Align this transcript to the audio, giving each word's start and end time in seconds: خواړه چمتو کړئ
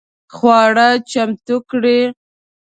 خواړه 0.35 0.87
چمتو 1.11 1.55
کړئ 1.69 2.01